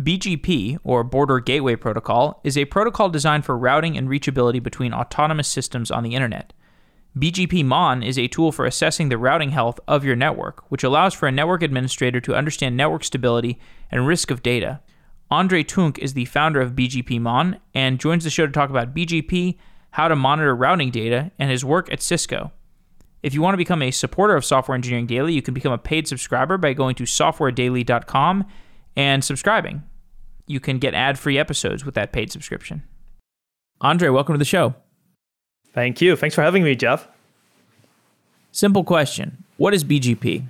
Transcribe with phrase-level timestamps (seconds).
[0.00, 5.48] BGP, or Border Gateway Protocol, is a protocol designed for routing and reachability between autonomous
[5.48, 6.52] systems on the internet.
[7.18, 11.14] BGP Mon is a tool for assessing the routing health of your network, which allows
[11.14, 13.58] for a network administrator to understand network stability
[13.90, 14.80] and risk of data.
[15.32, 18.94] Andree Toonk is the founder of BGP Mon and joins the show to talk about
[18.94, 19.56] BGP,
[19.90, 22.52] how to monitor routing data, and his work at Cisco.
[23.20, 25.78] If you want to become a supporter of Software Engineering Daily, you can become a
[25.78, 28.46] paid subscriber by going to softwaredaily.com
[28.98, 29.84] and subscribing.
[30.46, 32.82] You can get ad free episodes with that paid subscription.
[33.80, 34.74] Andree, welcome to the show.
[35.72, 36.16] Thank you.
[36.16, 37.06] Thanks for having me, Jeff.
[38.50, 40.44] Simple question What is BGP?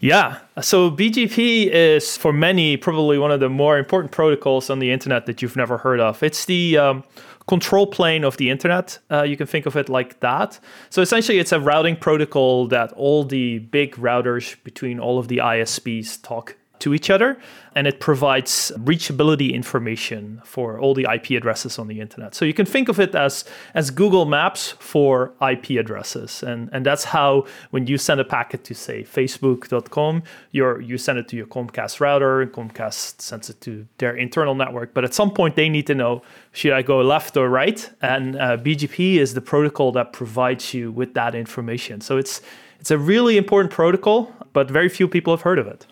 [0.00, 0.40] Yeah.
[0.60, 5.24] So BGP is for many probably one of the more important protocols on the internet
[5.24, 6.22] that you've never heard of.
[6.22, 7.04] It's the um,
[7.48, 8.98] control plane of the internet.
[9.10, 10.58] Uh, you can think of it like that.
[10.90, 15.38] So essentially, it's a routing protocol that all the big routers between all of the
[15.38, 17.38] ISPs talk to each other
[17.74, 22.34] and it provides reachability information for all the IP addresses on the internet.
[22.34, 26.86] So you can think of it as as Google Maps for IP addresses, and and
[26.86, 31.36] that's how when you send a packet to say Facebook.com, you you send it to
[31.36, 34.94] your Comcast router, and Comcast sends it to their internal network.
[34.94, 38.36] But at some point, they need to know should I go left or right, and
[38.36, 42.00] uh, BGP is the protocol that provides you with that information.
[42.00, 42.40] So it's
[42.78, 45.86] it's a really important protocol, but very few people have heard of it.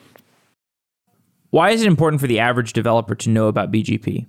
[1.53, 4.25] Why is it important for the average developer to know about BGP?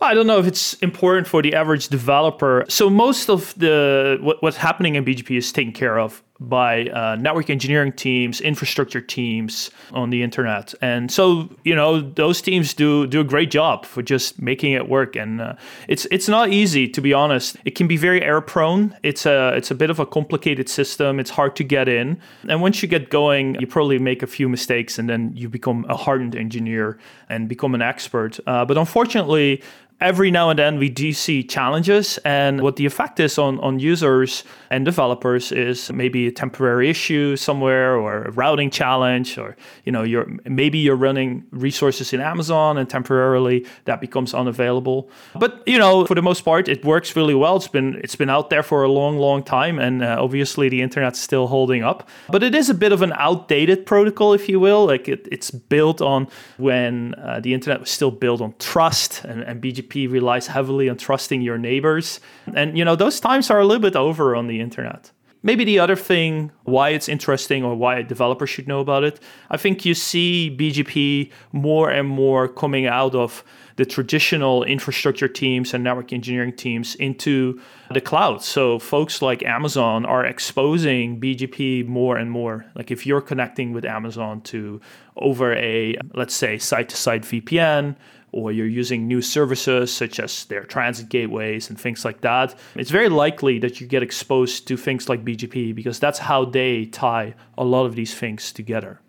[0.00, 2.64] I don't know if it's important for the average developer.
[2.66, 7.16] So most of the what, what's happening in BGP is taken care of by uh,
[7.16, 13.06] network engineering teams, infrastructure teams on the internet, and so you know those teams do
[13.06, 15.16] do a great job for just making it work.
[15.16, 15.54] And uh,
[15.86, 17.56] it's it's not easy to be honest.
[17.64, 18.96] It can be very error prone.
[19.02, 21.20] It's a it's a bit of a complicated system.
[21.20, 24.48] It's hard to get in, and once you get going, you probably make a few
[24.48, 28.40] mistakes, and then you become a hardened engineer and become an expert.
[28.46, 29.62] Uh, but unfortunately,
[30.00, 33.78] every now and then we do see challenges and what the effect is on, on
[33.78, 39.92] users and developers is maybe a temporary issue somewhere or a routing challenge or you
[39.92, 45.10] know you're maybe you're running resources in amazon and temporarily that becomes unavailable.
[45.34, 47.56] But you know for the most part it works really well.
[47.56, 50.80] It's been it's been out there for a long long time and uh, obviously the
[50.80, 52.08] internet's still holding up.
[52.28, 54.86] But it is a bit of an outdated protocol if you will.
[54.86, 59.42] Like it, it's built on when uh, the internet was still built on trust and,
[59.42, 62.20] and bgp relies heavily on trusting your neighbors.
[62.54, 65.10] And, you know, those times are a little bit over on the internet.
[65.42, 69.20] Maybe the other thing why it's interesting or why a developer should know about it,
[69.50, 73.42] I think you see BGP more and more coming out of
[73.76, 77.58] the traditional infrastructure teams and network engineering teams into
[77.90, 78.42] the cloud.
[78.42, 82.66] So folks like Amazon are exposing BGP more and more.
[82.74, 84.82] Like if you're connecting with Amazon to
[85.16, 87.96] over a let's say site-to-site VPN
[88.32, 92.90] or you're using new services such as their transit gateways and things like that, it's
[92.90, 97.34] very likely that you get exposed to things like BGP because that's how they tie
[97.58, 99.00] a lot of these things together.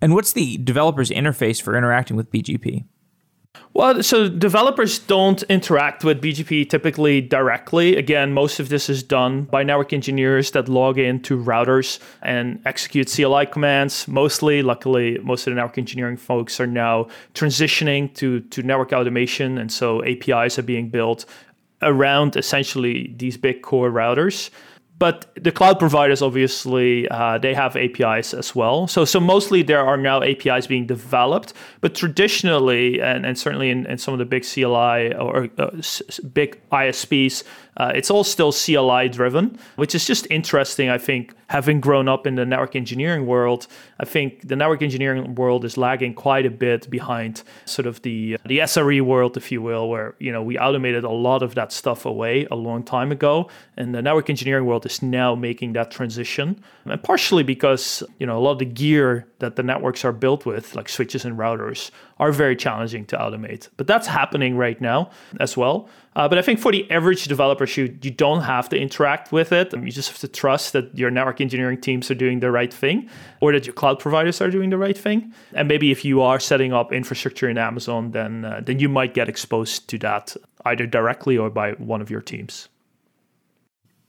[0.00, 2.84] And what's the developer's interface for interacting with BGP?
[3.74, 7.96] Well, so developers don't interact with BGP typically directly.
[7.96, 13.10] Again, most of this is done by network engineers that log into routers and execute
[13.10, 14.06] CLI commands.
[14.06, 19.56] Mostly, luckily, most of the network engineering folks are now transitioning to, to network automation.
[19.56, 21.24] And so APIs are being built
[21.80, 24.50] around essentially these big core routers
[25.02, 28.86] but the cloud providers obviously uh, they have apis as well.
[28.86, 31.54] So so mostly there are now apis being developed.
[31.80, 35.70] But traditionally and, and certainly in, in some of the big cli or uh,
[36.32, 37.42] big isps
[37.76, 40.90] uh, it's all still CLI driven, which is just interesting.
[40.90, 43.66] I think having grown up in the network engineering world,
[43.98, 48.36] I think the network engineering world is lagging quite a bit behind sort of the
[48.44, 51.72] the SRE world, if you will, where you know we automated a lot of that
[51.72, 53.48] stuff away a long time ago,
[53.78, 58.36] and the network engineering world is now making that transition, and partially because you know
[58.36, 61.90] a lot of the gear that the networks are built with, like switches and routers,
[62.18, 63.68] are very challenging to automate.
[63.76, 65.10] But that's happening right now
[65.40, 65.88] as well.
[66.14, 69.50] Uh, but I think for the average developer, you, you don't have to interact with
[69.52, 69.72] it.
[69.72, 73.08] You just have to trust that your network engineering teams are doing the right thing
[73.40, 75.32] or that your cloud providers are doing the right thing.
[75.54, 79.14] And maybe if you are setting up infrastructure in Amazon, then, uh, then you might
[79.14, 80.36] get exposed to that
[80.66, 82.68] either directly or by one of your teams.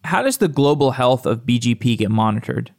[0.04, 2.72] How does the global health of BGP get monitored?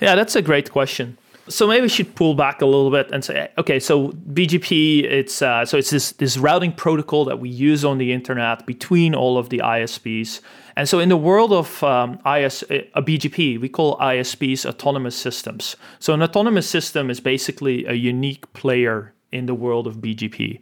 [0.00, 1.18] Yeah, that's a great question.
[1.48, 5.42] So maybe we should pull back a little bit and say, okay, so BGP, it's
[5.42, 9.36] uh, so it's this this routing protocol that we use on the internet between all
[9.36, 10.40] of the ISPs.
[10.76, 15.76] And so in the world of um, IS, a BGP, we call ISPs autonomous systems.
[15.98, 20.60] So an autonomous system is basically a unique player in the world of BGP.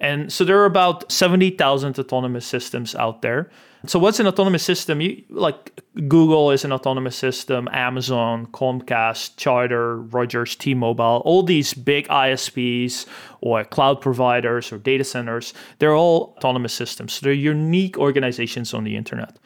[0.00, 3.50] And so there are about 70,000 autonomous systems out there.
[3.86, 5.00] So what's an autonomous system?
[5.00, 12.08] You, like Google is an autonomous system, Amazon, Comcast, Charter, Rogers, T-Mobile, all these big
[12.08, 13.06] ISPs
[13.40, 17.12] or cloud providers or data centers, they're all autonomous systems.
[17.14, 19.38] So they're unique organizations on the internet.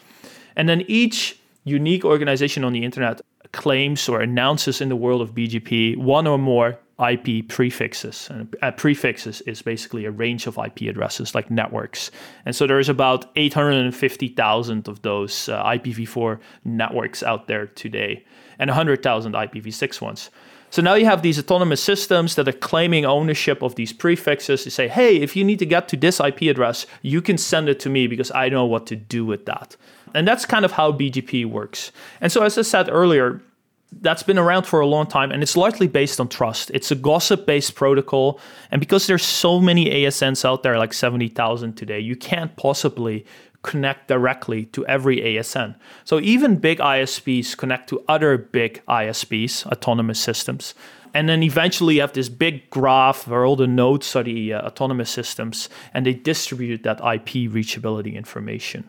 [0.57, 3.21] And then each unique organization on the internet
[3.53, 8.29] claims or announces in the world of BGP one or more IP prefixes.
[8.31, 12.11] And a prefixes is basically a range of IP addresses like networks.
[12.45, 18.25] And so there's about 850,000 of those uh, IPv4 networks out there today
[18.59, 20.31] and 100,000 IPv6 ones.
[20.71, 24.65] So now you have these autonomous systems that are claiming ownership of these prefixes.
[24.65, 27.69] They say, hey, if you need to get to this IP address, you can send
[27.69, 29.77] it to me because I know what to do with that.
[30.15, 31.93] And that's kind of how BGP works.
[32.23, 33.43] And so, as I said earlier,
[34.01, 36.71] that's been around for a long time and it's largely based on trust.
[36.73, 38.41] It's a gossip based protocol.
[38.71, 43.27] And because there's so many ASNs out there, like 70,000 today, you can't possibly
[43.63, 45.77] connect directly to every ASN.
[46.05, 50.75] So even big ISPs connect to other big ISPs, autonomous systems.
[51.15, 54.67] And then eventually you have this big graph where all the nodes are the uh,
[54.67, 58.89] autonomous systems and they distribute that IP reachability information.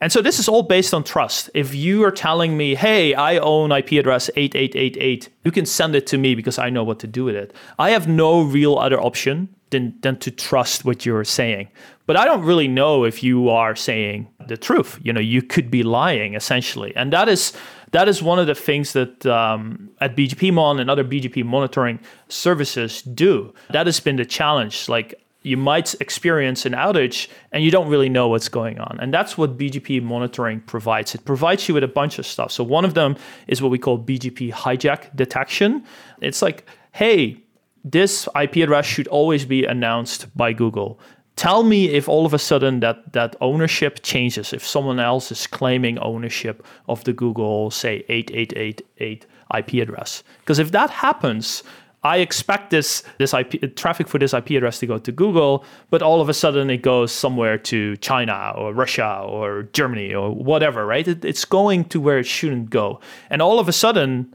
[0.00, 1.50] And so this is all based on trust.
[1.54, 6.06] If you are telling me, hey, I own IP address 8888, you can send it
[6.08, 7.54] to me because I know what to do with it.
[7.78, 11.68] I have no real other option than, than to trust what you're saying.
[12.06, 14.98] But I don't really know if you are saying the truth.
[15.02, 16.94] You know, you could be lying essentially.
[16.94, 17.52] And that is
[17.92, 21.98] that is one of the things that um, at BGPmon and other BGP monitoring
[22.28, 23.52] services do.
[23.70, 24.88] That has been the challenge.
[24.88, 25.14] Like
[25.46, 28.98] you might experience an outage and you don't really know what's going on.
[29.00, 31.14] And that's what BGP monitoring provides.
[31.14, 32.50] It provides you with a bunch of stuff.
[32.50, 33.16] So one of them
[33.46, 35.84] is what we call BGP hijack detection.
[36.20, 37.40] It's like, hey,
[37.84, 40.98] this IP address should always be announced by Google.
[41.36, 45.46] Tell me if all of a sudden that that ownership changes, if someone else is
[45.46, 50.24] claiming ownership of the Google, say 8888 IP address.
[50.40, 51.62] Because if that happens,
[52.06, 56.02] I expect this this IP traffic for this IP address to go to Google, but
[56.02, 60.86] all of a sudden it goes somewhere to China or Russia or Germany or whatever,
[60.86, 61.06] right?
[61.06, 63.00] It, it's going to where it shouldn't go,
[63.30, 64.34] and all of a sudden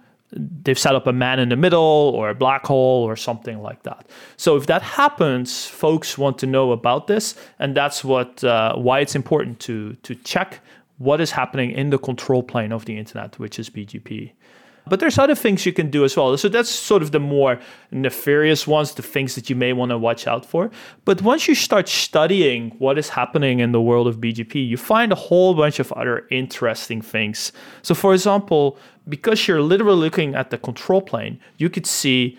[0.64, 3.84] they've set up a man in the middle or a black hole or something like
[3.84, 4.08] that.
[4.38, 9.00] So if that happens, folks want to know about this, and that's what uh, why
[9.00, 10.60] it's important to to check
[10.98, 14.34] what is happening in the control plane of the internet, which is BGP.
[14.88, 16.36] But there's other things you can do as well.
[16.38, 17.60] So that's sort of the more
[17.92, 20.72] nefarious ones, the things that you may want to watch out for.
[21.06, 25.12] But once you start studying what is happening in the world of BGP, you find
[25.12, 27.52] a whole bunch of other interesting things.
[27.84, 32.38] So, for example, because you're literally looking at the control plane, you could see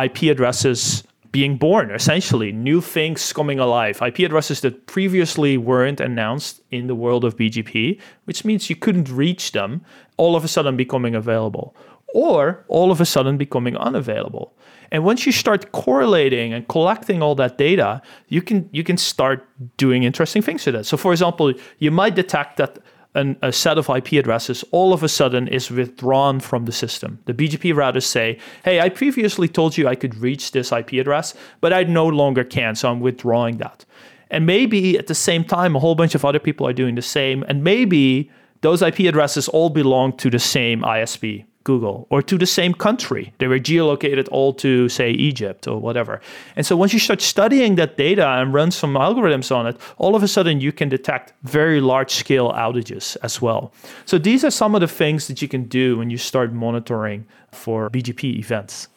[0.00, 6.60] IP addresses being born, essentially, new things coming alive, IP addresses that previously weren't announced
[6.70, 9.82] in the world of BGP, which means you couldn't reach them,
[10.18, 11.74] all of a sudden becoming available,
[12.14, 14.54] or all of a sudden becoming unavailable.
[14.90, 19.48] And once you start correlating and collecting all that data, you can you can start
[19.78, 20.84] doing interesting things with it.
[20.84, 22.78] So, for example, you might detect that
[23.14, 27.18] an, a set of IP addresses all of a sudden is withdrawn from the system.
[27.26, 31.34] The BGP routers say, hey, I previously told you I could reach this IP address,
[31.60, 33.84] but I no longer can, so I'm withdrawing that.
[34.30, 37.02] And maybe at the same time, a whole bunch of other people are doing the
[37.02, 37.44] same.
[37.48, 38.30] And maybe
[38.62, 41.44] those IP addresses all belong to the same ISP.
[41.64, 43.32] Google or to the same country.
[43.38, 46.20] They were geolocated all to, say, Egypt or whatever.
[46.56, 50.16] And so once you start studying that data and run some algorithms on it, all
[50.16, 53.72] of a sudden you can detect very large scale outages as well.
[54.04, 57.26] So these are some of the things that you can do when you start monitoring
[57.52, 58.88] for BGP events.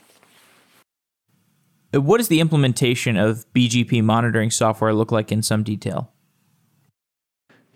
[1.94, 6.12] What does the implementation of BGP monitoring software look like in some detail?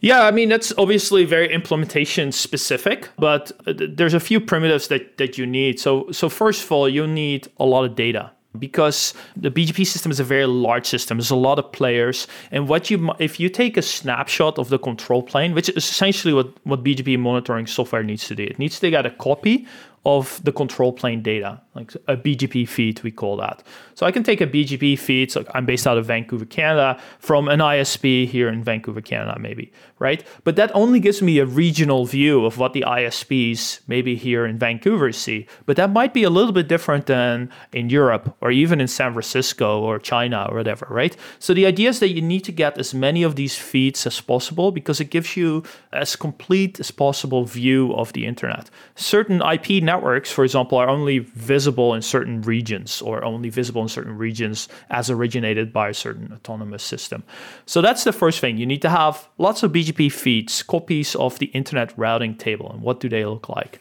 [0.01, 5.37] Yeah, I mean that's obviously very implementation specific, but there's a few primitives that that
[5.37, 5.79] you need.
[5.79, 10.11] So so first of all, you need a lot of data because the BGP system
[10.11, 11.17] is a very large system.
[11.17, 14.79] There's a lot of players, and what you if you take a snapshot of the
[14.79, 18.79] control plane, which is essentially what what BGP monitoring software needs to do, it needs
[18.79, 19.67] to get a copy
[20.05, 23.63] of the control plane data, like a BGP feed, we call that.
[23.99, 27.49] So I can take a BGP feed, so I'm based out of Vancouver, Canada, from
[27.49, 30.23] an ISP here in Vancouver, Canada, maybe, right?
[30.45, 34.57] But that only gives me a regional view of what the ISPs, maybe here in
[34.57, 35.47] Vancouver, see.
[35.65, 39.11] But that might be a little bit different than in Europe or even in San
[39.11, 41.17] Francisco or China or whatever, right?
[41.39, 44.21] So the idea is that you need to get as many of these feeds as
[44.21, 48.69] possible because it gives you as complete as possible view of the internet.
[48.95, 54.17] Certain IP networks, for example, are only visible in certain regions or only visible certain
[54.17, 57.23] regions as originated by a certain autonomous system.
[57.65, 58.57] So that's the first thing.
[58.57, 62.81] You need to have lots of BGP feeds, copies of the internet routing table, and
[62.81, 63.79] what do they look like?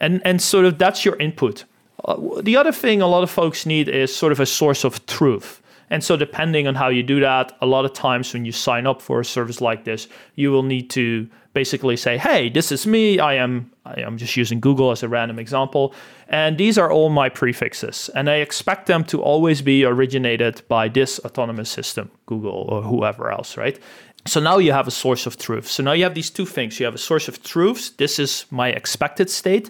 [0.00, 1.64] And, and sort of that's your input.
[2.04, 5.04] Uh, the other thing a lot of folks need is sort of a source of
[5.06, 5.61] truth.
[5.92, 8.86] And so, depending on how you do that, a lot of times when you sign
[8.86, 12.86] up for a service like this, you will need to basically say, "Hey, this is
[12.86, 13.18] me.
[13.18, 13.70] I am.
[13.84, 15.92] I am just using Google as a random example,
[16.28, 20.88] and these are all my prefixes, and I expect them to always be originated by
[20.88, 23.78] this autonomous system, Google or whoever else, right?"
[24.24, 25.68] So now you have a source of truth.
[25.68, 26.80] So now you have these two things.
[26.80, 27.90] You have a source of truths.
[27.90, 29.68] This is my expected state,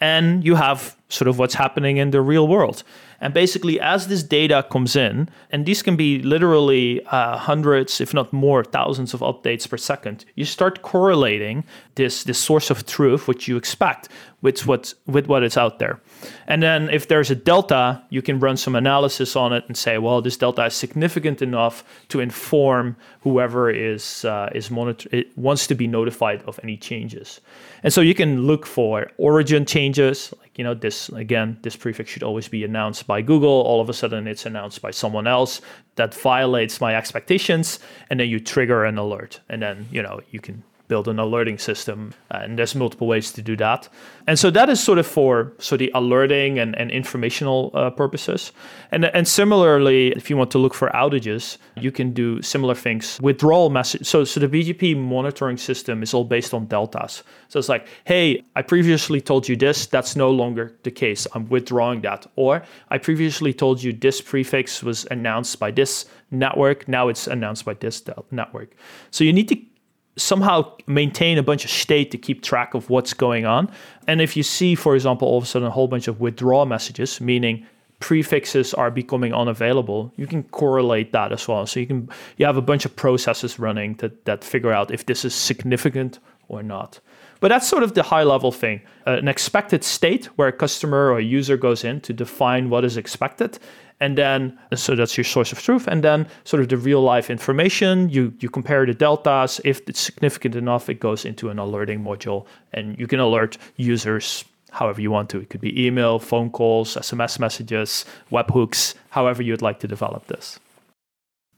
[0.00, 2.82] and you have sort of what's happening in the real world.
[3.22, 8.12] And basically, as this data comes in, and these can be literally uh, hundreds, if
[8.12, 11.64] not more, thousands of updates per second, you start correlating
[11.94, 14.08] this this source of truth, which you expect,
[14.42, 16.00] with what with what is out there.
[16.46, 19.98] And then if there's a delta, you can run some analysis on it and say,
[19.98, 25.66] well, this delta is significant enough to inform whoever is uh, is monitor it wants
[25.68, 27.40] to be notified of any changes.
[27.84, 32.10] And so you can look for origin changes, like you know this again, this prefix
[32.10, 33.62] should always be announced by Google.
[33.62, 35.60] All of a sudden, it's announced by someone else
[35.94, 37.78] that violates my expectations,
[38.10, 41.56] and then you trigger an alert, and then you know you can build an alerting
[41.56, 42.12] system.
[42.30, 43.88] Uh, and there's multiple ways to do that.
[44.26, 48.52] And so that is sort of for so the alerting and, and informational uh, purposes.
[48.90, 53.18] And, and similarly, if you want to look for outages, you can do similar things.
[53.22, 54.06] Withdrawal message.
[54.06, 57.22] So, so the BGP monitoring system is all based on deltas.
[57.48, 59.86] So it's like, hey, I previously told you this.
[59.86, 61.26] That's no longer the case.
[61.34, 62.26] I'm withdrawing that.
[62.36, 66.86] Or I previously told you this prefix was announced by this network.
[66.86, 68.70] Now it's announced by this network.
[69.10, 69.71] So you need to
[70.16, 73.70] somehow maintain a bunch of state to keep track of what's going on.
[74.06, 76.64] And if you see, for example, all of a sudden a whole bunch of withdraw
[76.64, 77.66] messages, meaning
[78.00, 81.66] prefixes are becoming unavailable, you can correlate that as well.
[81.66, 85.06] So you can you have a bunch of processes running that that figure out if
[85.06, 87.00] this is significant or not.
[87.42, 88.80] But that's sort of the high level thing.
[89.04, 92.84] Uh, an expected state where a customer or a user goes in to define what
[92.84, 93.58] is expected,
[93.98, 97.30] and then so that's your source of truth and then sort of the real life
[97.30, 102.00] information you you compare the deltas if it's significant enough it goes into an alerting
[102.00, 105.38] module and you can alert users however you want to.
[105.38, 110.58] It could be email phone calls sms messages webhooks however you'd like to develop this.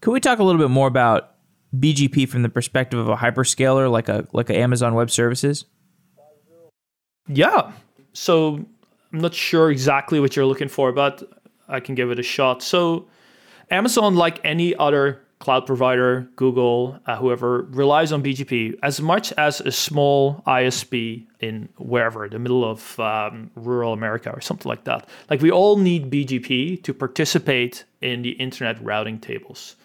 [0.01, 1.31] Could we talk a little bit more about
[1.75, 5.65] bgp from the perspective of a hyperscaler like a like a amazon web services
[7.27, 7.73] yeah
[8.13, 8.65] so
[9.13, 11.23] i'm not sure exactly what you're looking for but
[11.69, 12.63] I can give it a shot.
[12.63, 13.07] So,
[13.71, 19.61] Amazon, like any other cloud provider, Google, uh, whoever, relies on BGP as much as
[19.61, 25.09] a small ISP in wherever, the middle of um, rural America or something like that.
[25.29, 29.77] Like, we all need BGP to participate in the internet routing tables.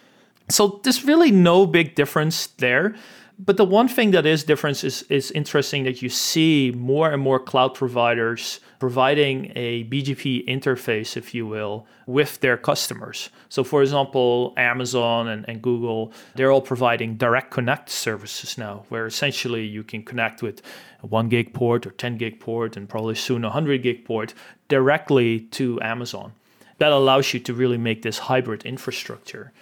[0.50, 2.96] So, there's really no big difference there
[3.39, 7.22] but the one thing that is different is is interesting that you see more and
[7.22, 13.29] more cloud providers providing a BGP interface, if you will, with their customers.
[13.48, 19.05] So, for example, Amazon and, and Google, they're all providing direct connect services now, where
[19.05, 20.62] essentially you can connect with
[21.01, 24.34] a one gig port or 10 gig port and probably soon a 100 gig port
[24.67, 26.34] directly to Amazon.
[26.79, 29.53] That allows you to really make this hybrid infrastructure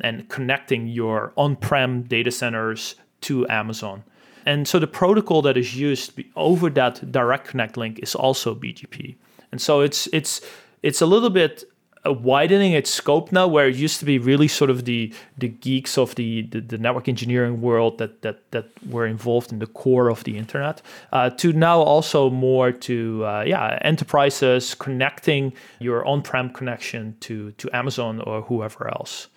[0.00, 4.04] and connecting your on prem data centers to Amazon.
[4.46, 9.16] And so the protocol that is used over that direct connect link is also BGP.
[9.52, 10.40] And so it's it's
[10.82, 11.64] it's a little bit
[12.06, 15.48] uh, widening its scope now where it used to be really sort of the the
[15.48, 19.66] geeks of the the, the network engineering world that that that were involved in the
[19.66, 20.80] core of the internet
[21.12, 27.68] uh, to now also more to uh, yeah enterprises connecting your on-prem connection to to
[27.76, 29.28] Amazon or whoever else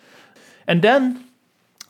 [0.66, 1.22] and then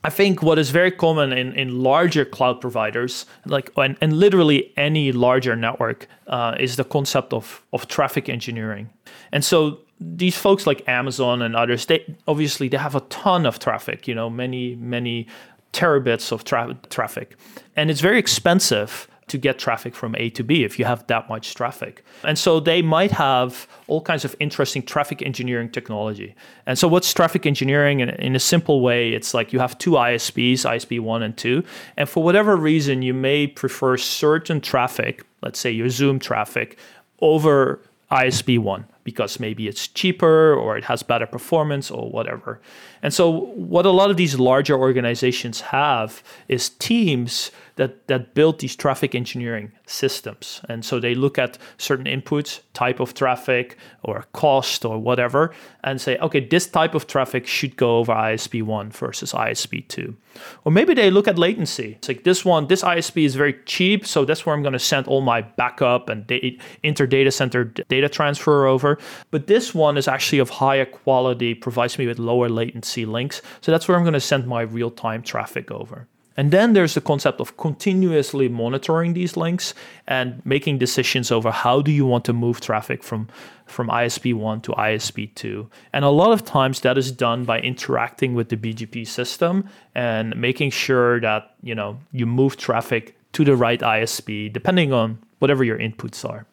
[0.04, 4.70] I think what is very common in, in larger cloud providers, like and, and literally
[4.76, 8.90] any larger network, uh, is the concept of, of traffic engineering.
[9.32, 13.58] And so these folks like Amazon and others, they obviously they have a ton of
[13.58, 15.26] traffic, you know, many, many
[15.72, 17.36] terabits of tra- traffic.
[17.74, 21.28] And it's very expensive to get traffic from A to B if you have that
[21.28, 22.04] much traffic.
[22.24, 26.34] And so they might have all kinds of interesting traffic engineering technology.
[26.66, 29.10] And so what's traffic engineering in, in a simple way?
[29.10, 31.64] It's like you have two ISPs, ISP 1 and 2,
[31.96, 36.78] and for whatever reason you may prefer certain traffic, let's say your Zoom traffic
[37.20, 42.60] over ISP 1 because maybe it's cheaper or it has better performance or whatever.
[43.02, 48.60] And so, what a lot of these larger organizations have is teams that, that build
[48.60, 50.60] these traffic engineering systems.
[50.68, 55.52] And so, they look at certain inputs, type of traffic or cost or whatever,
[55.82, 60.16] and say, okay, this type of traffic should go over ISP 1 versus ISP 2.
[60.64, 61.92] Or maybe they look at latency.
[61.98, 64.78] It's like this one, this ISP is very cheap, so that's where I'm going to
[64.78, 68.98] send all my backup and da- inter data center data transfer over.
[69.30, 73.42] But this one is actually of higher quality, provides me with lower latency links.
[73.60, 76.08] So that's where I'm going to send my real time traffic over.
[76.36, 79.72] And then there's the concept of continuously monitoring these links
[80.06, 83.28] and making decisions over how do you want to move traffic from,
[83.66, 85.68] from ISP1 to ISP2.
[85.92, 90.34] And a lot of times that is done by interacting with the BGP system and
[90.36, 95.62] making sure that, you know, you move traffic to the right ISP depending on whatever
[95.62, 96.46] your inputs are.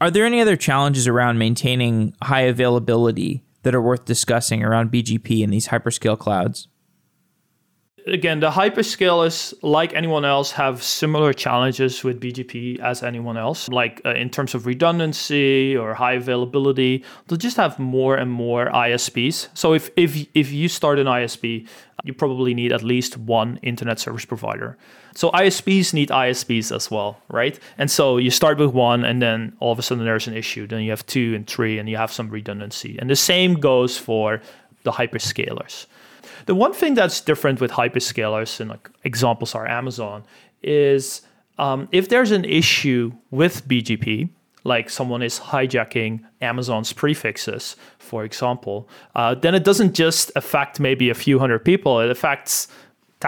[0.00, 5.42] Are there any other challenges around maintaining high availability that are worth discussing around BGP
[5.42, 6.68] in these hyperscale clouds?
[8.06, 13.68] Again, the hyperscalers, like anyone else, have similar challenges with BGP as anyone else.
[13.68, 18.66] Like uh, in terms of redundancy or high availability, they'll just have more and more
[18.66, 19.48] ISPs.
[19.54, 21.66] So if if if you start an ISP,
[22.04, 24.78] you probably need at least one internet service provider.
[25.16, 27.58] So ISPs need ISPs as well, right?
[27.76, 30.68] And so you start with one, and then all of a sudden there's an issue.
[30.68, 32.98] Then you have two and three, and you have some redundancy.
[33.00, 34.40] And the same goes for
[34.84, 35.86] the hyperscalers.
[36.46, 40.24] The one thing that's different with hyperscalers, and like examples are Amazon,
[40.62, 41.22] is
[41.58, 44.28] um, if there's an issue with BGP,
[44.64, 51.08] like someone is hijacking Amazon's prefixes, for example, uh, then it doesn't just affect maybe
[51.08, 52.00] a few hundred people.
[52.00, 52.68] It affects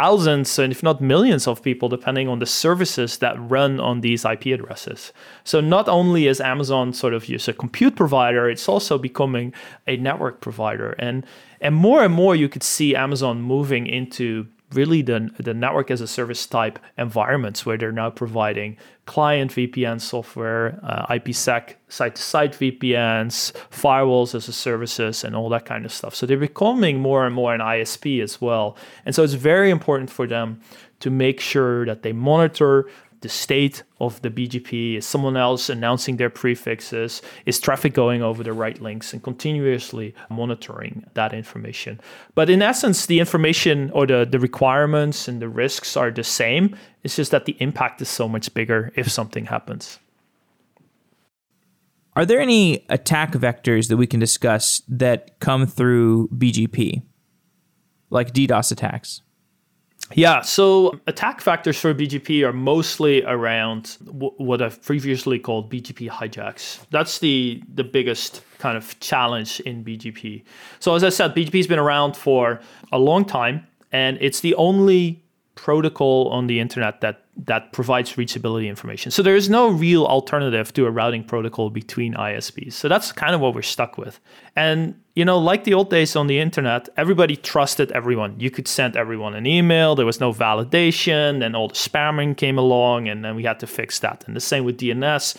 [0.01, 4.25] thousands and if not millions of people depending on the services that run on these
[4.25, 5.13] IP addresses.
[5.43, 9.53] So not only is Amazon sort of just a compute provider, it's also becoming
[9.87, 10.91] a network provider.
[10.99, 11.27] And
[11.61, 16.01] and more and more you could see Amazon moving into really the, the network as
[16.01, 22.23] a service type environments where they're now providing client VPN software, uh, IPsec site to
[22.23, 26.15] site VPNs, firewalls as a services, and all that kind of stuff.
[26.15, 28.77] So they're becoming more and more an ISP as well.
[29.07, 30.61] And so it's very important for them
[31.01, 32.89] to make sure that they monitor
[33.21, 34.97] the state of the BGP?
[34.99, 37.23] Is someone else announcing their prefixes?
[37.47, 42.01] Is traffic going over the right links and continuously monitoring that information?
[42.35, 46.77] But in essence, the information or the, the requirements and the risks are the same.
[47.03, 49.99] It's just that the impact is so much bigger if something happens.
[52.17, 57.03] Are there any attack vectors that we can discuss that come through BGP,
[58.11, 59.23] like DDoS attacks?
[60.15, 66.09] Yeah, so attack vectors for BGP are mostly around w- what I've previously called BGP
[66.09, 66.81] hijacks.
[66.91, 70.43] That's the the biggest kind of challenge in BGP.
[70.81, 75.23] So as I said, BGP's been around for a long time and it's the only
[75.59, 79.11] protocol on the internet that that provides reachability information.
[79.11, 82.75] So there is no real alternative to a routing protocol between ISPs.
[82.75, 84.21] So that's kind of what we're stuck with.
[84.55, 88.39] And you know, like the old days on the internet, everybody trusted everyone.
[88.39, 89.97] You could send everyone an email.
[89.97, 91.41] There was no validation.
[91.41, 94.23] Then all the spamming came along, and then we had to fix that.
[94.29, 95.37] And the same with DNS.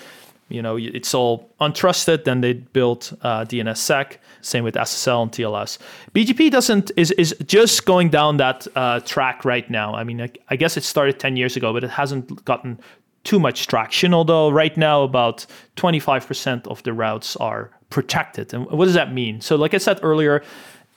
[0.50, 2.24] You know, it's all untrusted.
[2.24, 4.18] Then they built uh, DNSSEC.
[4.42, 5.78] Same with SSL and TLS.
[6.14, 9.94] BGP doesn't is is just going down that uh, track right now.
[9.96, 12.80] I mean, I, I guess it started ten years ago, but it hasn't gotten
[13.24, 14.14] too much traction.
[14.14, 18.54] Although right now, about twenty five percent of the routes are protected.
[18.54, 19.42] And what does that mean?
[19.42, 20.44] So, like I said earlier,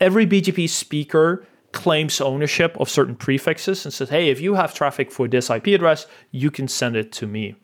[0.00, 5.10] every BGP speaker claims ownership of certain prefixes and says, hey, if you have traffic
[5.10, 7.54] for this IP address, you can send it to me.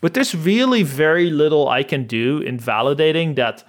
[0.00, 3.64] But there's really very little I can do in validating that,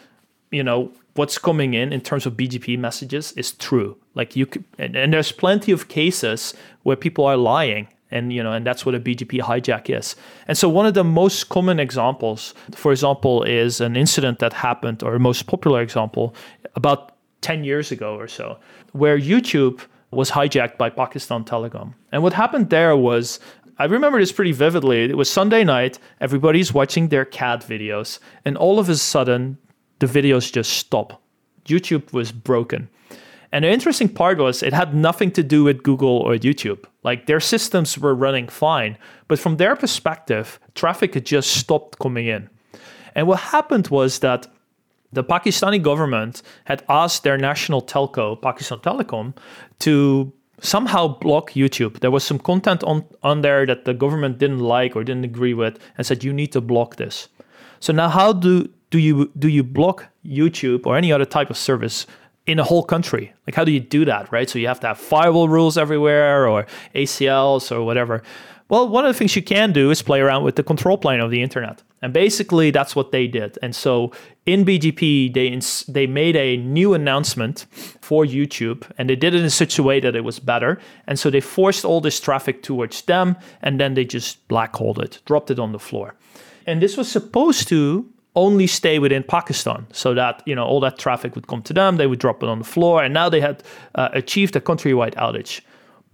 [0.51, 3.97] you know, what's coming in in terms of BGP messages is true.
[4.15, 8.43] Like you could, and, and there's plenty of cases where people are lying and you
[8.43, 10.15] know and that's what a bgp hijack is
[10.47, 15.01] and so one of the most common examples for example is an incident that happened
[15.01, 16.35] or most popular example
[16.75, 18.59] about 10 years ago or so
[18.91, 23.39] where youtube was hijacked by pakistan telecom and what happened there was
[23.81, 25.05] I remember this pretty vividly.
[25.05, 29.57] It was Sunday night, everybody's watching their cat videos, and all of a sudden,
[29.97, 31.19] the videos just stop.
[31.65, 32.89] YouTube was broken.
[33.51, 36.85] And the interesting part was it had nothing to do with Google or YouTube.
[37.01, 42.27] Like their systems were running fine, but from their perspective, traffic had just stopped coming
[42.27, 42.51] in.
[43.15, 44.45] And what happened was that
[45.11, 49.35] the Pakistani government had asked their national telco, Pakistan Telecom,
[49.79, 51.99] to somehow block YouTube.
[51.99, 55.53] There was some content on, on there that the government didn't like or didn't agree
[55.53, 57.27] with and said you need to block this.
[57.79, 61.57] So now how do do you do you block YouTube or any other type of
[61.57, 62.05] service
[62.45, 63.33] in a whole country?
[63.47, 64.49] Like how do you do that, right?
[64.49, 68.21] So you have to have firewall rules everywhere or ACLs or whatever.
[68.71, 71.19] Well, one of the things you can do is play around with the control plane
[71.19, 71.83] of the internet.
[72.01, 73.59] And basically that's what they did.
[73.61, 74.13] And so
[74.45, 77.65] in BGP they ins- they made a new announcement
[77.99, 80.79] for YouTube and they did it in such a way that it was better.
[81.05, 84.99] And so they forced all this traffic towards them and then they just black holed
[84.99, 86.15] it, dropped it on the floor.
[86.65, 90.97] And this was supposed to only stay within Pakistan so that you know all that
[90.97, 93.41] traffic would come to them they would drop it on the floor and now they
[93.41, 93.61] had
[93.95, 95.59] uh, achieved a countrywide outage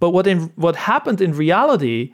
[0.00, 2.12] but what in what happened in reality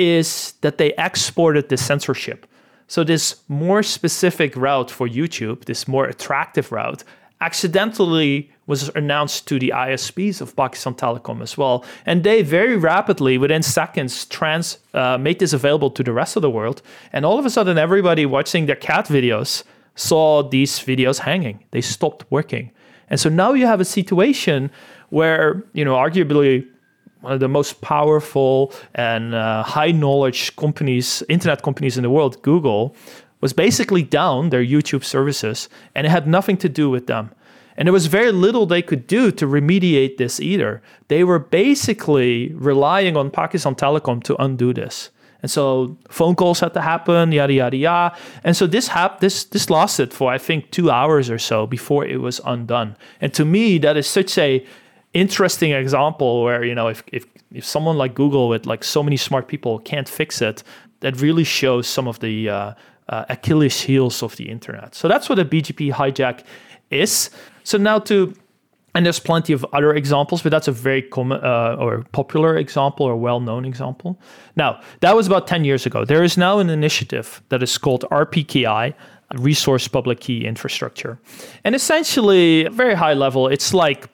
[0.00, 2.46] is that they exported the censorship
[2.88, 7.04] so this more specific route for YouTube this more attractive route
[7.40, 11.84] accidentally was announced to the ISPs of Pakistan Telecom as well.
[12.06, 16.42] And they very rapidly, within seconds, trans uh, made this available to the rest of
[16.42, 16.82] the world.
[17.12, 19.64] And all of a sudden, everybody watching their cat videos
[19.96, 21.64] saw these videos hanging.
[21.72, 22.70] They stopped working.
[23.08, 24.70] And so now you have a situation
[25.08, 26.66] where, you know, arguably
[27.20, 32.40] one of the most powerful and uh, high knowledge companies, internet companies in the world,
[32.42, 32.94] Google,
[33.40, 37.30] was basically down their YouTube services and it had nothing to do with them.
[37.76, 40.82] And there was very little they could do to remediate this either.
[41.08, 45.10] They were basically relying on Pakistan Telecom to undo this.
[45.42, 48.16] And so phone calls had to happen, yada yada yada.
[48.44, 52.04] And so this hap- this this lasted for I think two hours or so before
[52.04, 52.96] it was undone.
[53.20, 54.64] And to me, that is such a
[55.12, 59.16] interesting example where you know if if if someone like Google with like so many
[59.16, 60.62] smart people can't fix it,
[61.00, 62.74] that really shows some of the uh,
[63.08, 64.94] uh, Achilles heels of the internet.
[64.94, 66.44] So that's what a BGP hijack
[66.90, 67.30] is.
[67.64, 68.34] So now to
[68.94, 73.06] and there's plenty of other examples, but that's a very common uh, or popular example
[73.06, 74.18] or well-known example.
[74.56, 76.04] Now that was about 10 years ago.
[76.04, 78.94] There is now an initiative that is called RPKI,
[79.36, 81.20] Resource Public Key Infrastructure,
[81.62, 84.08] and essentially, very high level, it's like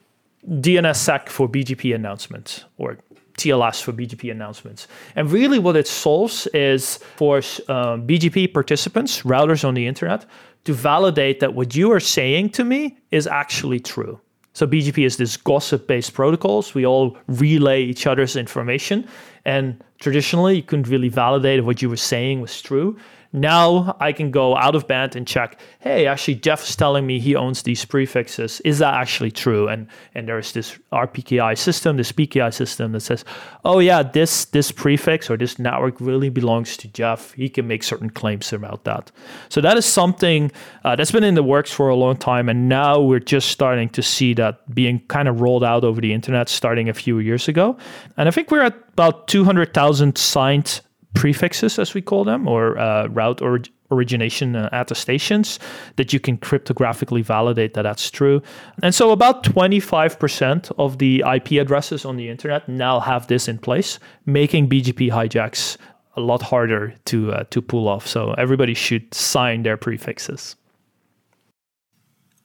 [0.48, 2.98] DNSSEC for BGP announcements or
[3.37, 4.88] TLS for BGP announcements.
[5.14, 10.24] And really, what it solves is for uh, BGP participants, routers on the internet,
[10.64, 14.20] to validate that what you are saying to me is actually true.
[14.52, 16.74] So BGP is this gossip-based protocols.
[16.74, 19.06] We all relay each other's information,
[19.46, 22.98] and traditionally, you couldn't really validate what you were saying was true.
[23.32, 27.20] Now I can go out of band and check, hey, actually Jeff is telling me
[27.20, 28.61] he owns these prefixes.
[28.62, 29.68] Is that actually true?
[29.68, 33.24] And and there's this RPKI system, this PKI system that says,
[33.64, 37.32] oh yeah, this this prefix or this network really belongs to Jeff.
[37.35, 39.12] He can make certain claims about that.
[39.50, 40.50] So that is something
[40.85, 43.90] uh, that's been in the works for a long time, and now we're just starting
[43.90, 47.48] to see that being kind of rolled out over the internet starting a few years
[47.48, 47.76] ago.
[48.16, 50.80] And I think we're at about 200,000 signed
[51.12, 55.59] prefixes, as we call them, or uh, route or origination uh, attestations
[55.96, 58.40] that you can cryptographically validate that that's true.
[58.82, 63.59] And so about 25% of the IP addresses on the internet now have this in
[63.59, 65.76] place, making BGP hijacks
[66.16, 68.06] a lot harder to uh, to pull off.
[68.06, 70.56] So everybody should sign their prefixes.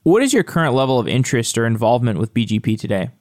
[0.04, 3.12] What is your current level of interest or involvement with BGP today?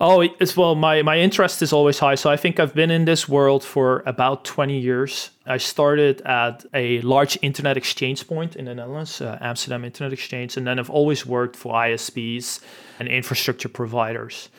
[0.00, 2.14] Oh, as well, my, my interest is always high.
[2.14, 5.30] So I think I've been in this world for about 20 years.
[5.44, 10.56] I started at a large internet exchange point in the Netherlands, uh, Amsterdam Internet Exchange,
[10.56, 12.60] and then I've always worked for ISPs
[13.00, 14.50] and infrastructure providers.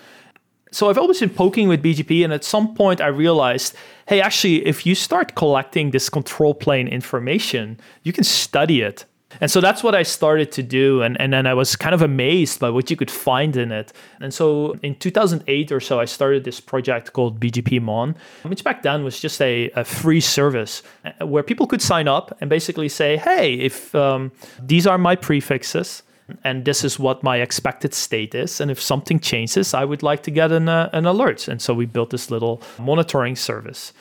[0.72, 3.76] So I've always been poking with BGP, and at some point I realized,
[4.08, 9.06] hey, actually, if you start collecting this control plane information, you can study it
[9.42, 11.02] and so that's what I started to do.
[11.02, 13.94] And, and then I was kind of amazed by what you could find in it.
[14.20, 18.82] And so in 2008 or so, I started this project called BGP Mon, which back
[18.82, 22.90] then was just a, a free service uh, where people could sign up and basically
[22.90, 26.04] say, hey, if um, these are my prefixes,
[26.44, 28.62] and this is what my expected state is.
[28.62, 31.48] And if something changes, I would like to get an, uh, an alert.
[31.48, 33.94] And so we built this little monitoring service.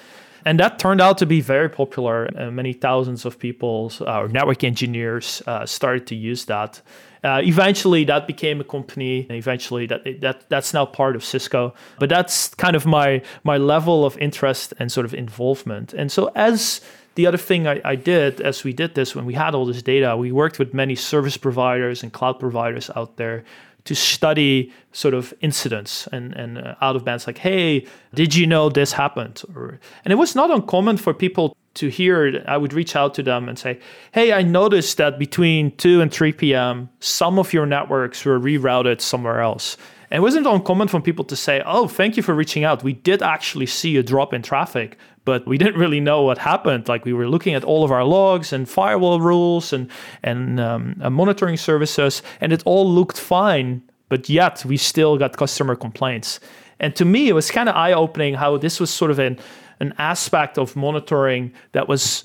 [0.48, 2.26] And that turned out to be very popular.
[2.34, 6.80] Uh, many thousands of people, uh, or network engineers, uh, started to use that.
[7.22, 9.26] Uh, eventually, that became a company.
[9.28, 11.74] Eventually, that that that's now part of Cisco.
[11.98, 15.92] But that's kind of my my level of interest and sort of involvement.
[15.92, 16.80] And so, as
[17.16, 19.82] the other thing I, I, did as we did this when we had all this
[19.82, 23.42] data we worked with many service providers and cloud providers out there
[23.84, 28.46] to study sort of incidents and, and uh, out of bands like, hey, did you
[28.46, 29.42] know this happened?
[29.54, 32.44] Or, and it was not uncommon for people to hear.
[32.46, 33.78] I would reach out to them and say,
[34.12, 39.00] hey, I noticed that between 2 and 3 p.m., some of your networks were rerouted
[39.00, 39.76] somewhere else.
[40.10, 42.82] And it wasn't uncommon for people to say, oh, thank you for reaching out.
[42.82, 46.88] We did actually see a drop in traffic, but we didn't really know what happened.
[46.88, 49.90] Like we were looking at all of our logs and firewall rules and,
[50.22, 55.76] and um, monitoring services, and it all looked fine, but yet we still got customer
[55.76, 56.40] complaints.
[56.80, 59.38] And to me, it was kind of eye opening how this was sort of an,
[59.80, 62.24] an aspect of monitoring that was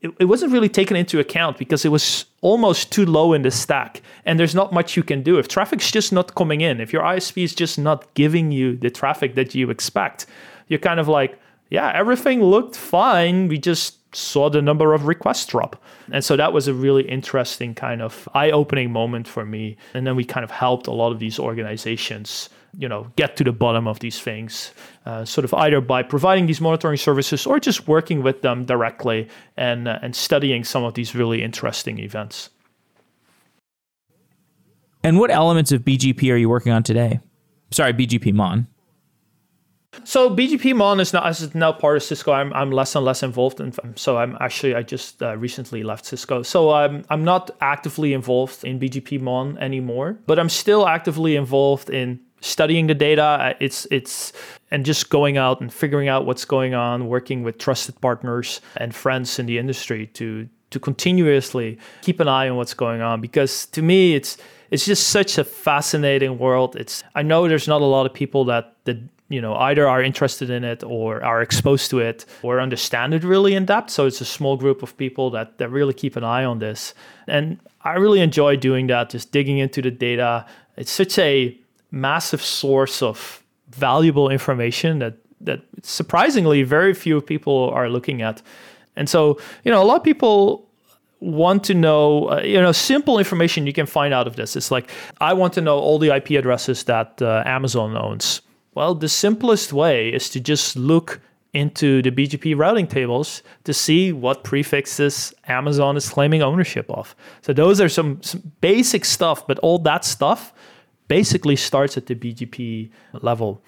[0.00, 3.50] it, it wasn't really taken into account because it was almost too low in the
[3.50, 5.38] stack and there's not much you can do.
[5.38, 8.90] If traffic's just not coming in if your isp is just not giving you the
[8.90, 10.26] traffic that you expect
[10.68, 11.38] you're kind of like
[11.70, 15.82] yeah everything looked fine we just saw the number of requests drop.
[16.10, 20.16] And so that was a really interesting kind of eye-opening moment for me and then
[20.16, 23.86] we kind of helped a lot of these organizations you know get to the bottom
[23.86, 24.72] of these things
[25.06, 29.28] uh, sort of either by providing these monitoring services or just working with them directly
[29.56, 32.50] and uh, and studying some of these really interesting events
[35.02, 37.20] and what elements of bgp are you working on today
[37.70, 38.66] sorry bgp mon
[40.04, 42.32] so BGP Mon is now, is now part of Cisco.
[42.32, 46.04] I'm, I'm less and less involved, in, so I'm actually I just uh, recently left
[46.04, 46.42] Cisco.
[46.42, 51.88] So I'm I'm not actively involved in BGP Mon anymore, but I'm still actively involved
[51.88, 53.56] in studying the data.
[53.60, 54.32] It's it's
[54.70, 58.94] and just going out and figuring out what's going on, working with trusted partners and
[58.94, 63.20] friends in the industry to to continuously keep an eye on what's going on.
[63.20, 64.36] Because to me, it's
[64.70, 66.76] it's just such a fascinating world.
[66.76, 70.02] It's I know there's not a lot of people that that you know either are
[70.02, 74.06] interested in it or are exposed to it or understand it really in depth so
[74.06, 76.94] it's a small group of people that that really keep an eye on this
[77.26, 80.46] and i really enjoy doing that just digging into the data
[80.76, 81.58] it's such a
[81.90, 88.42] massive source of valuable information that that surprisingly very few people are looking at.
[88.96, 90.66] And so, you know, a lot of people
[91.20, 94.56] want to know, uh, you know, simple information you can find out of this.
[94.56, 98.42] It's like, I want to know all the IP addresses that uh, Amazon owns.
[98.74, 101.20] Well, the simplest way is to just look
[101.54, 107.16] into the BGP routing tables to see what prefixes Amazon is claiming ownership of.
[107.40, 110.52] So those are some, some basic stuff, but all that stuff
[111.08, 112.90] basically starts at the BGP
[113.22, 113.62] level.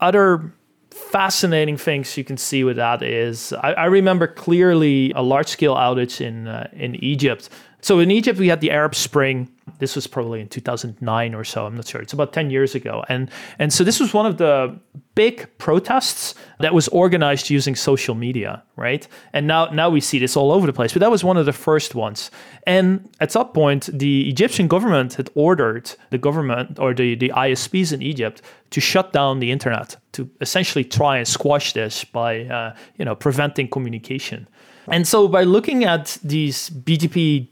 [0.00, 0.52] Other
[0.90, 5.76] fascinating things you can see with that is I, I remember clearly a large scale
[5.76, 7.48] outage in uh, in Egypt.
[7.80, 11.66] So in Egypt we had the Arab Spring this was probably in 2009 or so.
[11.66, 12.00] I'm not sure.
[12.00, 13.04] It's about 10 years ago.
[13.08, 14.78] And and so this was one of the
[15.14, 19.06] big protests that was organized using social media, right?
[19.32, 20.92] And now now we see this all over the place.
[20.92, 22.30] But that was one of the first ones.
[22.66, 27.92] And at some point, the Egyptian government had ordered the government or the, the ISPs
[27.92, 32.74] in Egypt to shut down the internet to essentially try and squash this by uh,
[32.96, 34.46] you know preventing communication.
[34.88, 37.48] And so by looking at these BGP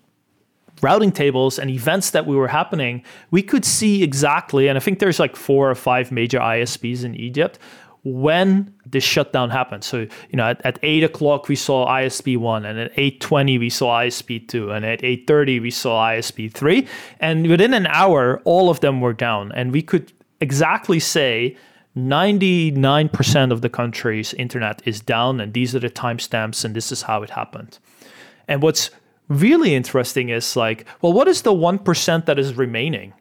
[0.83, 4.99] routing tables and events that we were happening, we could see exactly, and I think
[4.99, 7.59] there's like four or five major ISPs in Egypt
[8.05, 9.85] when this shutdown happened.
[9.85, 13.71] So, you know, at, at 8 o'clock we saw ISP 1, and at 8.20 we
[13.71, 16.87] saw ISP 2, and at 8.30 we saw ISP 3.
[17.21, 19.53] And within an hour, all of them were down.
[19.53, 21.57] And we could exactly say
[21.97, 27.03] 99% of the country's internet is down, and these are the timestamps, and this is
[27.03, 27.79] how it happened.
[28.47, 28.91] And what's
[29.29, 33.14] really interesting is like, well, what is the 1% that is remaining?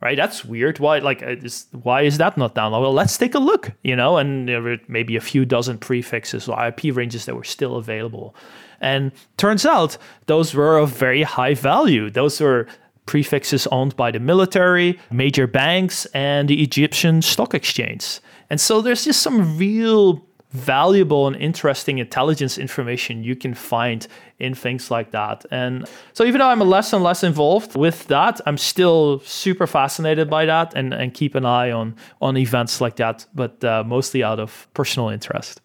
[0.00, 0.80] Right, that's weird.
[0.80, 2.72] Why, like, uh, is, why is that not down?
[2.72, 6.46] Well, let's take a look, you know, and there were maybe a few dozen prefixes
[6.46, 8.36] or IP ranges that were still available.
[8.82, 12.10] And turns out those were of very high value.
[12.10, 12.66] Those were
[13.06, 18.20] prefixes owned by the military, major banks, and the Egyptian stock exchange.
[18.50, 24.06] And so there's just some real valuable and interesting intelligence information you can find
[24.38, 25.44] in things like that.
[25.50, 30.30] And so even though I'm less and less involved with that, I'm still super fascinated
[30.30, 34.22] by that and, and keep an eye on on events like that, but uh, mostly
[34.22, 35.60] out of personal interest.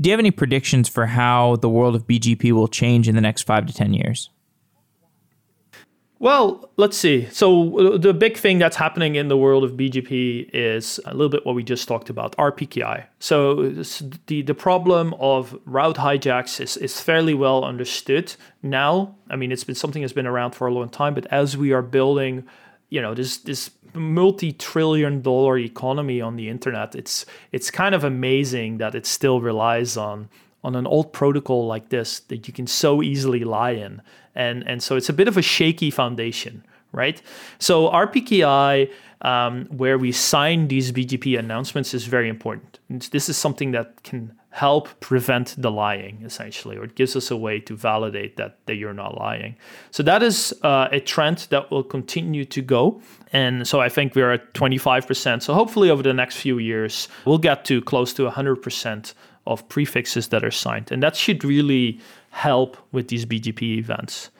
[0.00, 3.20] Do you have any predictions for how the world of BGP will change in the
[3.20, 4.30] next five to 10 years?
[6.20, 7.28] Well, let's see.
[7.32, 11.30] So uh, the big thing that's happening in the world of BGP is a little
[11.30, 13.06] bit what we just talked about, RPKI.
[13.18, 13.70] So
[14.26, 19.14] the the problem of route hijacks is, is fairly well understood now.
[19.30, 21.72] I mean, it's been something that's been around for a long time, but as we
[21.72, 22.44] are building,
[22.90, 28.76] you know, this this multi-trillion dollar economy on the internet, it's it's kind of amazing
[28.76, 30.28] that it still relies on
[30.62, 34.02] on an old protocol like this that you can so easily lie in
[34.34, 37.22] and and so it's a bit of a shaky foundation right?
[37.58, 38.90] So RPKI,
[39.22, 42.78] um, where we sign these BGP announcements, is very important.
[42.88, 47.30] And this is something that can help prevent the lying, essentially, or it gives us
[47.30, 49.54] a way to validate that, that you're not lying.
[49.92, 53.00] So that is uh, a trend that will continue to go.
[53.32, 55.42] And so I think we're at 25%.
[55.42, 59.14] So hopefully over the next few years, we'll get to close to 100%
[59.46, 60.92] of prefixes that are signed.
[60.92, 62.00] And that should really
[62.30, 64.30] help with these BGP events.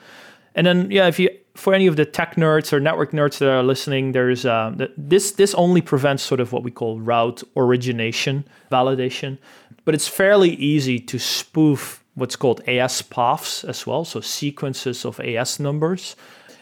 [0.55, 3.51] And then, yeah, if you for any of the tech nerds or network nerds that
[3.51, 8.45] are listening, there's uh, this this only prevents sort of what we call route origination
[8.71, 9.39] validation,
[9.85, 15.21] but it's fairly easy to spoof what's called AS paths as well, so sequences of
[15.21, 16.17] AS numbers.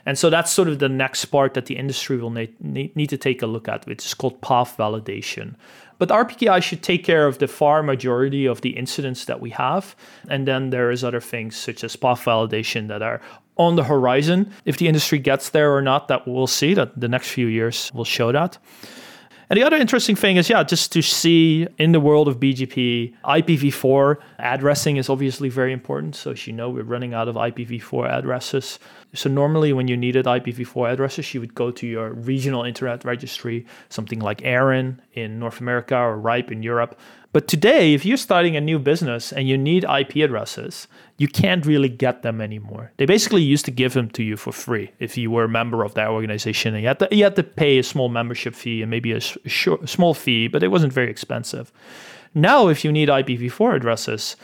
[0.07, 3.19] And so that's sort of the next part that the industry will need, need to
[3.19, 5.55] take a look at, which is called path validation.
[5.99, 9.97] But RPKI should take care of the far majority of the incidents that we have.
[10.29, 13.21] And then there is other things such as path validation that are
[13.57, 14.53] on the horizon.
[14.65, 16.75] If the industry gets there or not, that we'll see.
[16.75, 18.59] That the next few years will show that.
[19.51, 23.15] And the other interesting thing is, yeah, just to see in the world of BGP,
[23.25, 26.15] IPv4 addressing is obviously very important.
[26.17, 28.79] So as you know, we're running out of IPv4 addresses.
[29.15, 33.65] So normally when you needed IPv4 addresses, you would go to your regional internet registry,
[33.89, 36.99] something like ARIN in North America or RIPE in Europe.
[37.33, 41.65] But today, if you're starting a new business and you need IP addresses, you can't
[41.65, 42.93] really get them anymore.
[42.97, 45.85] They basically used to give them to you for free if you were a member
[45.85, 46.75] of that organization.
[46.75, 49.21] And you had to, you had to pay a small membership fee and maybe a,
[49.21, 51.73] sh- small fee, but it wasn't very expensive.
[52.35, 54.37] Now, if you need IPv4 addresses,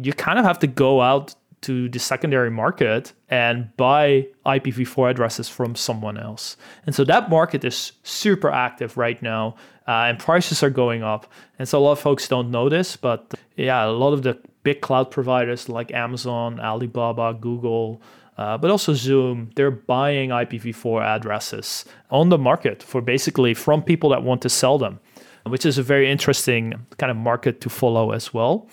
[0.00, 5.48] you kind of have to go out to the secondary market and buy IPv4 addresses
[5.48, 6.56] from someone else.
[6.86, 11.30] And so that market is super active right now, uh, and prices are going up.
[11.58, 14.38] And so a lot of folks don't know this, but yeah, a lot of the
[14.62, 18.00] big cloud providers like Amazon, Alibaba, Google,
[18.36, 24.10] uh, but also Zoom, they're buying IPv4 addresses on the market for basically from people
[24.10, 25.00] that want to sell them,
[25.44, 28.68] which is a very interesting kind of market to follow as well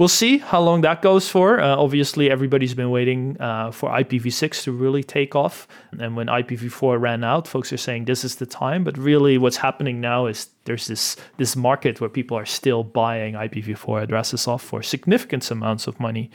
[0.00, 1.60] we'll see how long that goes for.
[1.60, 5.68] Uh, obviously, everybody's been waiting uh, for IPv6 to really take off.
[5.98, 8.82] And when IPv4 ran out, folks are saying this is the time.
[8.82, 13.34] But really, what's happening now is there's this this market where people are still buying
[13.34, 16.30] IPv4 addresses off for significant amounts of money.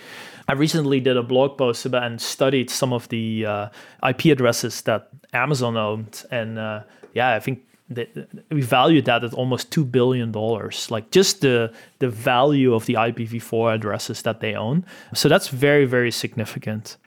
[0.48, 3.70] I recently did a blog post about and studied some of the uh,
[4.08, 6.84] IP addresses that Amazon owned, and uh,
[7.16, 10.90] yeah, I think we valued that at almost two billion dollars.
[10.90, 14.86] Like just the the value of the IPv4 addresses that they own.
[15.14, 16.98] So that's very very significant.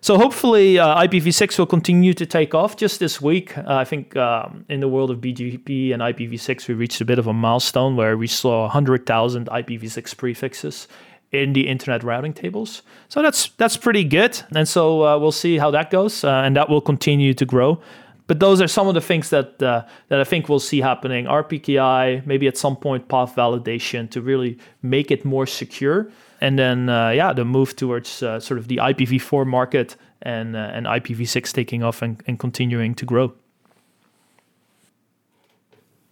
[0.00, 2.76] So hopefully uh, IPv6 will continue to take off.
[2.76, 6.74] Just this week, uh, I think um, in the world of BGP and IPv6, we
[6.74, 10.86] reached a bit of a milestone where we saw 100,000 IPv6 prefixes
[11.32, 12.82] in the internet routing tables.
[13.08, 14.40] So that's that's pretty good.
[14.54, 17.80] And so uh, we'll see how that goes, uh, and that will continue to grow
[18.28, 21.24] but those are some of the things that uh, that I think we'll see happening.
[21.24, 26.10] RPKI, maybe at some point path validation to really make it more secure,
[26.40, 30.70] and then uh, yeah, the move towards uh, sort of the IPv4 market and uh,
[30.74, 33.32] and IPv6 taking off and, and continuing to grow.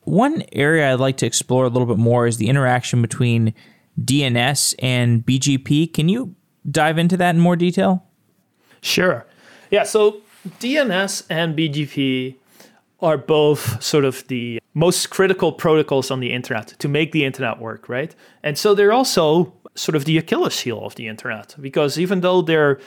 [0.04, 3.52] One area I'd like to explore a little bit more is the interaction between
[4.00, 5.92] DNS and BGP.
[5.92, 6.34] Can you
[6.70, 8.04] dive into that in more detail?
[8.80, 9.26] Sure.
[9.70, 9.82] Yeah.
[9.82, 10.22] So
[10.60, 12.36] DNS and BGP
[13.00, 17.58] are both sort of the most critical protocols on the internet to make the internet
[17.60, 18.14] work, right?
[18.42, 22.42] And so they're also sort of the Achilles heel of the internet because even though
[22.42, 22.80] they're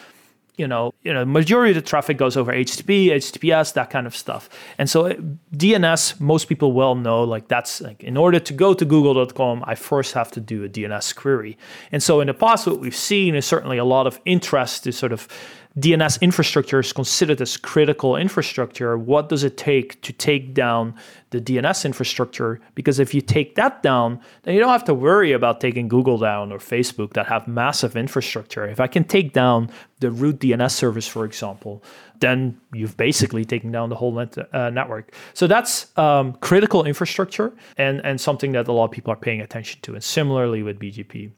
[0.60, 4.14] you know, you know, majority of the traffic goes over HTTP, HTTPS, that kind of
[4.14, 4.50] stuff.
[4.78, 5.14] And so uh,
[5.56, 9.76] DNS, most people well know, like that's like in order to go to google.com, I
[9.76, 11.58] first have to do a DNS query.
[11.94, 14.92] And so in the past, what we've seen is certainly a lot of interest to
[14.92, 15.30] sort of
[15.78, 18.98] DNS infrastructure is considered as critical infrastructure.
[18.98, 20.96] What does it take to take down
[21.30, 22.60] the DNS infrastructure?
[22.74, 26.18] Because if you take that down, then you don't have to worry about taking Google
[26.18, 28.68] down or Facebook that have massive infrastructure.
[28.68, 31.84] If I can take down the root DNS service, for example,
[32.20, 35.14] then you've basically taken down the whole net, uh, network.
[35.36, 39.42] So that's um, critical infrastructure and, and something that a lot of people are paying
[39.42, 39.94] attention to.
[39.94, 41.32] And similarly with BGP.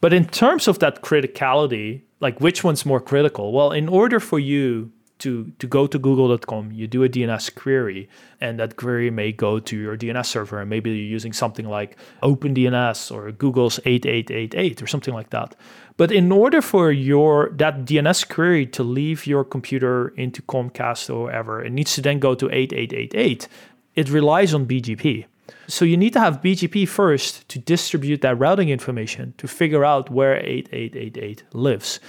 [0.00, 3.52] But in terms of that criticality, like which one's more critical?
[3.52, 8.08] Well, in order for you to to go to google.com you do a dns query
[8.40, 11.96] and that query may go to your dns server and maybe you're using something like
[12.22, 15.56] opendns or google's 8888 or something like that
[15.96, 21.24] but in order for your that dns query to leave your computer into comcast or
[21.24, 23.48] whatever it needs to then go to 8888
[23.94, 25.24] it relies on bgp
[25.68, 30.10] so you need to have BGP first to distribute that routing information to figure out
[30.10, 32.00] where 8888 lives.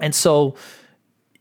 [0.00, 0.56] And so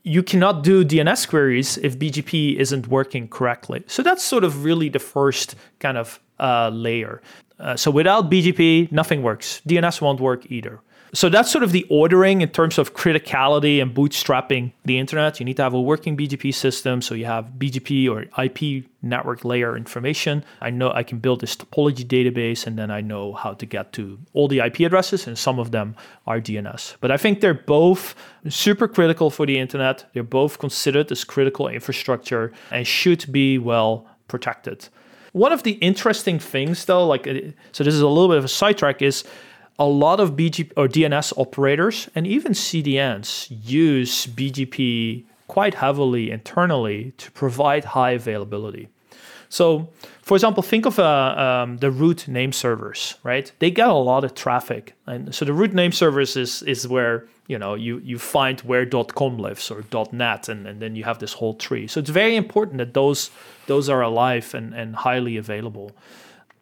[0.04, 3.84] you cannot do DNS queries if BGP isn't working correctly.
[3.88, 7.22] So that's sort of really the first kind of uh, layer.
[7.60, 9.62] Uh, so without BGP, nothing works.
[9.68, 10.82] DNS won't work either.
[11.16, 15.40] So that's sort of the ordering in terms of criticality and bootstrapping the internet.
[15.40, 17.04] You need to have a working BGP system.
[17.04, 20.44] So you have BGP or IP network layer information.
[20.60, 23.94] I know I can build this topology database and then I know how to get
[23.94, 25.96] to all the IP addresses, and some of them
[26.26, 26.96] are DNS.
[27.00, 28.16] But I think they're both
[28.50, 30.06] super critical for the internet.
[30.14, 34.90] They're both considered as critical infrastructure and should be well protected.
[35.34, 38.46] One of the interesting things, though, like, uh, so this is a little bit of
[38.46, 39.24] a sidetrack, is
[39.80, 47.14] a lot of BGP or DNS operators and even CDNs use BGP quite heavily internally
[47.18, 48.88] to provide high availability.
[49.50, 49.90] So,
[50.24, 53.52] for example, think of uh, um, the root name servers, right?
[53.60, 57.28] They get a lot of traffic, and so the root name servers is is where
[57.46, 61.20] you know you you find where .com lives or .net, and, and then you have
[61.20, 61.86] this whole tree.
[61.86, 63.30] So it's very important that those
[63.68, 65.92] those are alive and, and highly available.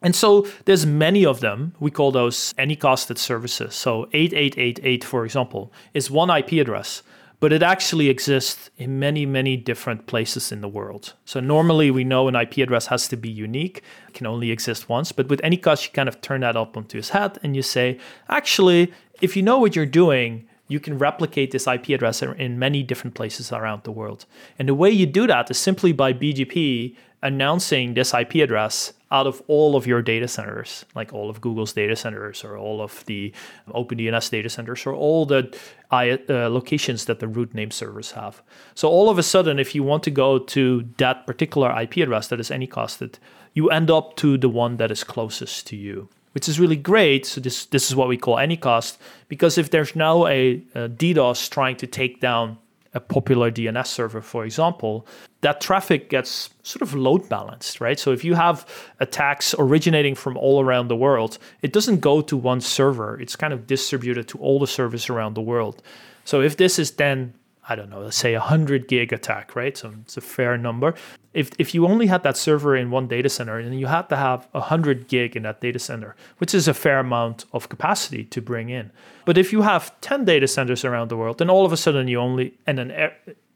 [0.02, 1.74] And so there's many of them.
[1.80, 3.74] We call those anycasted services.
[3.74, 7.02] So 8888, for example, is one IP address,
[7.40, 11.14] but it actually exists in many, many different places in the world.
[11.24, 14.88] So normally we know an IP address has to be unique, it can only exist
[14.88, 15.12] once.
[15.12, 17.98] But with Anycast, you kind of turn that up onto his head and you say,
[18.28, 22.82] actually, if you know what you're doing, you can replicate this IP address in many
[22.82, 24.24] different places around the world.
[24.58, 29.26] And the way you do that is simply by BGP announcing this IP address out
[29.26, 33.04] of all of your data centers, like all of Google's data centers or all of
[33.04, 33.32] the
[33.68, 35.54] OpenDNS data centers or all the
[35.92, 36.16] uh,
[36.48, 38.42] locations that the root name servers have.
[38.74, 42.28] So all of a sudden, if you want to go to that particular IP address
[42.28, 43.16] that is anycasted,
[43.52, 47.26] you end up to the one that is closest to you which is really great.
[47.26, 48.96] So this this is what we call anycast
[49.28, 52.56] because if there's now a, a DDoS trying to take down
[52.94, 55.06] a popular DNS server, for example,
[55.40, 57.98] that traffic gets sort of load balanced, right?
[57.98, 58.66] So if you have
[59.00, 63.20] attacks originating from all around the world, it doesn't go to one server.
[63.20, 65.82] It's kind of distributed to all the servers around the world.
[66.24, 67.34] So if this is then
[67.68, 69.76] I don't know, let's say a 100 gig attack, right?
[69.76, 70.94] So it's a fair number.
[71.32, 74.16] If, if you only had that server in one data center and you had to
[74.16, 78.42] have 100 gig in that data center, which is a fair amount of capacity to
[78.42, 78.90] bring in.
[79.24, 82.08] But if you have 10 data centers around the world, then all of a sudden
[82.08, 83.10] you only, and then eh,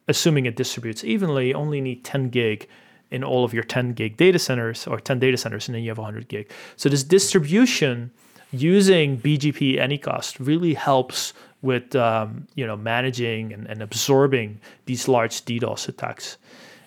[0.07, 2.69] assuming it distributes evenly, you only need 10 gig
[3.11, 5.91] in all of your 10 gig data centers or 10 data centers, and then you
[5.91, 6.51] have 100 gig.
[6.77, 8.13] So this distribution
[8.53, 11.33] using BGP Anycast really helps
[11.67, 16.39] with um, you know managing and, and absorbing these large DDoS attacks.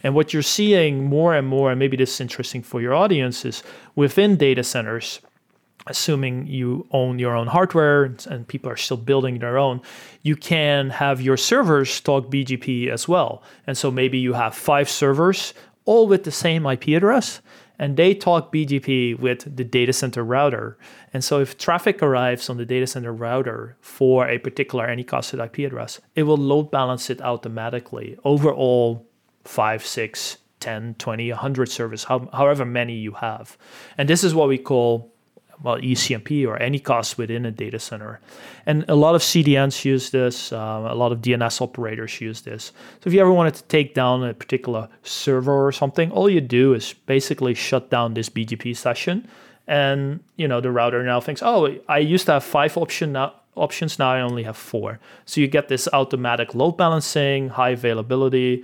[0.02, 3.44] And what you're seeing more and more, and maybe this is interesting for your audience,
[3.44, 3.64] is
[3.96, 5.20] within data centers,
[5.88, 9.82] assuming you own your own hardware and people are still building their own,
[10.24, 13.44] you can have your servers talk BGP as well.
[13.68, 15.54] And so maybe you have five servers
[15.86, 17.42] all with the same IP address
[17.80, 20.78] and they talk BGP with the data center router.
[21.14, 25.66] And so if traffic arrives on the data center router for a particular anycasted IP
[25.66, 29.08] address, it will load balance it automatically over all
[29.46, 33.58] five, six, 10, 20, 100 servers, however many you have.
[33.98, 35.14] And this is what we call
[35.62, 38.20] well, ECMP or anycast within a data center.
[38.66, 42.72] And a lot of CDNs use this, uh, a lot of DNS operators use this.
[43.02, 46.42] So if you ever wanted to take down a particular server or something, all you
[46.42, 49.28] do is basically shut down this BGP session.
[49.68, 53.34] And you know the router now thinks, oh, I used to have five option now,
[53.56, 55.00] options, now I only have four.
[55.26, 58.64] So you get this automatic load balancing, high availability,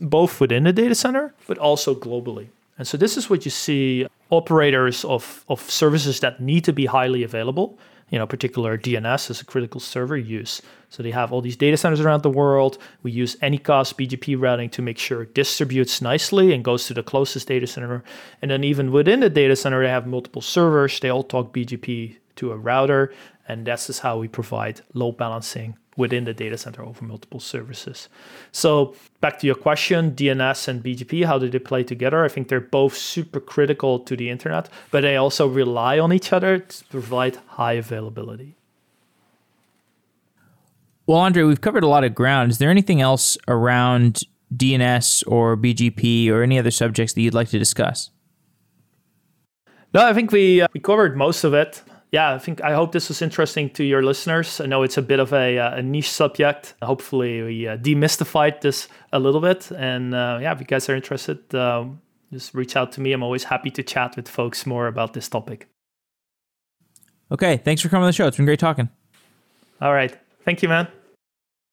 [0.00, 2.48] both within the data center, but also globally.
[2.80, 6.86] And so this is what you see operators of, of services that need to be
[6.86, 7.78] highly available,
[8.08, 10.62] you know, particular DNS as a critical server use.
[10.88, 12.78] So they have all these data centers around the world.
[13.02, 17.02] We use Anycast BGP routing to make sure it distributes nicely and goes to the
[17.02, 18.02] closest data center.
[18.40, 20.98] And then even within the data center, they have multiple servers.
[21.00, 23.12] They all talk BGP to a router.
[23.46, 28.08] And that's just how we provide load balancing within the data center over multiple services.
[28.52, 32.24] So back to your question, DNS and BGP, how do they play together?
[32.24, 36.32] I think they're both super critical to the internet, but they also rely on each
[36.32, 38.56] other to provide high availability.
[41.06, 42.52] Well, Andree, we've covered a lot of ground.
[42.52, 44.22] Is there anything else around
[44.54, 48.10] DNS or BGP or any other subjects that you'd like to discuss?
[49.92, 51.82] No, I think we uh, we covered most of it
[52.12, 54.60] yeah, I think I hope this was interesting to your listeners.
[54.60, 56.74] I know it's a bit of a, uh, a niche subject.
[56.82, 59.70] Hopefully, we uh, demystified this a little bit.
[59.70, 61.84] And uh, yeah, if you guys are interested, uh,
[62.32, 63.12] just reach out to me.
[63.12, 65.68] I'm always happy to chat with folks more about this topic.
[67.32, 68.26] Okay, thanks for coming on the show.
[68.26, 68.88] It's been great talking.
[69.80, 70.16] All right.
[70.44, 70.88] Thank you, man.